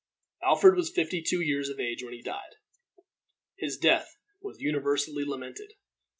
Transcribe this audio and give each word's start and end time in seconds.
Alfred 0.41 0.75
was 0.75 0.89
fifty 0.89 1.21
two 1.21 1.41
years 1.41 1.69
of 1.69 1.79
age 1.79 2.03
when 2.03 2.11
he 2.13 2.23
died. 2.23 2.55
His 3.55 3.77
death 3.77 4.15
was 4.41 4.59
universally 4.59 5.23
lamented. 5.23 5.73